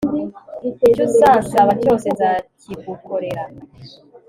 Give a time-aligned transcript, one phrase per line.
[0.69, 3.43] icyo uzansaba cyose nzakigukorera